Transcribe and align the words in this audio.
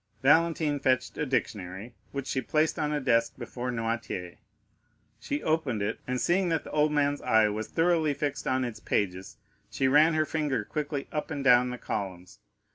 Valentine 0.23 0.79
fetched 0.79 1.15
a 1.19 1.27
dictionary, 1.27 1.93
which 2.11 2.25
she 2.25 2.41
placed 2.41 2.79
on 2.79 2.91
a 2.91 2.99
desk 2.99 3.35
before 3.37 3.69
Noirtier; 3.69 4.37
she 5.19 5.43
opened 5.43 5.83
it, 5.83 5.99
and, 6.07 6.19
seeing 6.19 6.49
that 6.49 6.63
the 6.63 6.71
old 6.71 6.91
man's 6.91 7.21
eye 7.21 7.49
was 7.49 7.67
thoroughly 7.67 8.15
fixed 8.15 8.47
on 8.47 8.65
its 8.65 8.79
pages, 8.79 9.37
she 9.69 9.87
ran 9.87 10.15
her 10.15 10.25
finger 10.25 10.65
quickly 10.65 11.07
up 11.11 11.29
and 11.29 11.43
down 11.43 11.69
the 11.69 11.77
columns. 11.77 12.39